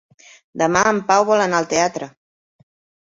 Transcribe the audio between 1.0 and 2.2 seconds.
Pau vol anar al teatre.